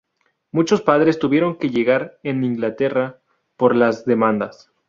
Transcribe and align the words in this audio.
muchos 0.51 0.81
padres 0.81 1.19
tuvieron 1.19 1.57
que 1.59 1.69
llegar 1.69 2.19
en 2.23 2.43
Inglaterra 2.43 3.21
por 3.55 3.75
las 3.75 4.03
demandas 4.03 4.71